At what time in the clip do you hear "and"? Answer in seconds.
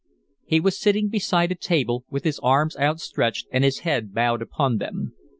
3.51-3.63